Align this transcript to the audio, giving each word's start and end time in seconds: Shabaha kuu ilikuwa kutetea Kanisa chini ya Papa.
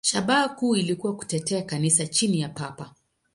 Shabaha 0.03 0.49
kuu 0.49 0.75
ilikuwa 0.75 1.15
kutetea 1.15 1.61
Kanisa 1.61 2.05
chini 2.07 2.39
ya 2.39 2.49
Papa. 2.49 2.93